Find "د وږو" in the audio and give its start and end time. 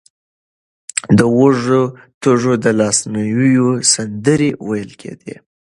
1.17-1.83